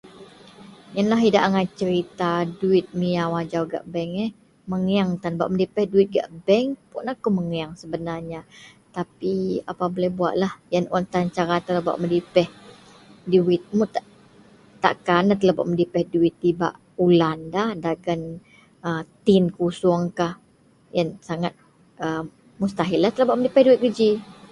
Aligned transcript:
Yenlah 0.95 1.21
idak 1.27 1.45
angai 1.47 1.65
cerita 1.79 2.31
duwit 2.59 2.85
miyau 2.99 3.31
ajau 3.41 3.63
gak 3.73 3.85
bank 3.93 4.11
eh 4.25 4.31
mengeang 4.71 5.11
tan 5.21 5.33
bak 5.39 5.51
medipeh 5.51 5.85
duwit 5.91 6.09
gak 6.15 6.29
bank 6.45 6.67
puun 6.89 7.07
akou 7.13 7.29
mengeang 7.37 7.71
sebenarnya 7.81 8.39
tapi 8.97 9.33
apa 9.71 9.85
boleh 9.93 10.11
buatlah 10.19 10.53
yen 10.73 10.85
un 10.95 11.03
tan 11.13 11.25
cara 11.35 11.55
telou 11.65 11.83
bak 11.87 11.99
medipeh 12.03 12.47
duwit 13.31 13.61
tak 14.83 14.93
kanlah 15.07 15.37
telou 15.39 15.55
bak 15.57 15.69
medipeh 15.71 16.03
duwit 16.11 16.35
dibak 16.43 16.73
ulan, 17.05 17.39
dagen 17.85 18.21
tim 19.25 19.43
kusuongkah 19.57 20.33
yen 20.95 21.07
sangat 21.27 21.53
mustahillah 22.61 23.11
telou 23.15 23.35
medipeh 23.41 23.63
duwit 23.65 23.81
geji 23.85 24.09